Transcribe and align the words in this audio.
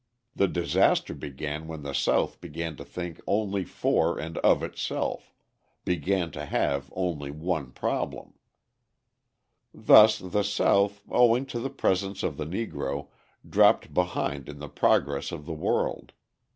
The 0.35 0.47
disaster 0.47 1.13
began 1.13 1.67
when 1.67 1.83
the 1.83 1.93
South 1.93 2.41
began 2.41 2.75
to 2.77 2.83
think 2.83 3.21
only 3.27 3.63
for 3.65 4.17
and 4.17 4.39
of 4.39 4.63
itself 4.63 5.31
began 5.85 6.31
to 6.31 6.43
have 6.43 6.91
only 6.95 7.29
one 7.29 7.71
problem." 7.71 8.33
Thus 9.75 10.17
the 10.17 10.41
South, 10.41 11.03
owing 11.07 11.45
to 11.45 11.59
the 11.59 11.69
presence 11.69 12.23
of 12.23 12.37
the 12.37 12.47
Negro, 12.47 13.09
dropped 13.47 13.93
behind 13.93 14.49
in 14.49 14.57
the 14.57 14.69
progress 14.69 15.31
of 15.31 15.45
the 15.45 15.53
world. 15.53 16.13